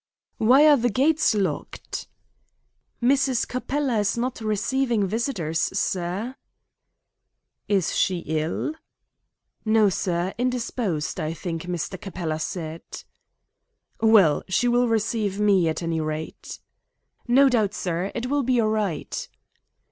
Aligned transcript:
"Why 0.39 0.65
are 0.67 0.77
the 0.77 0.89
gates 0.89 1.35
locked?" 1.35 2.07
"Mrs. 3.03 3.47
Capella 3.47 3.99
is 3.99 4.17
not 4.17 4.41
receiving 4.41 5.05
visitors, 5.05 5.59
sir." 5.77 6.33
"Is 7.67 7.95
she 7.95 8.21
ill?" 8.25 8.73
"No, 9.63 9.89
sir. 9.89 10.33
Indisposed, 10.39 11.19
I 11.19 11.33
think 11.35 11.65
Mr. 11.65 12.01
Capella 12.01 12.39
said." 12.39 12.81
"Well, 13.99 14.41
she 14.47 14.67
will 14.67 14.87
receive 14.87 15.39
me, 15.39 15.69
at 15.69 15.83
any 15.83 16.01
rate." 16.01 16.57
"No 17.27 17.47
doubt, 17.47 17.75
sir, 17.75 18.11
it 18.15 18.25
will 18.25 18.41
be 18.41 18.59
all 18.59 18.69
right." 18.69 19.29